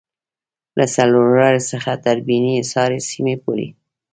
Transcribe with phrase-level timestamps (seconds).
[0.77, 3.67] له څلورلارې څخه تر بیني حصار سیمې پورې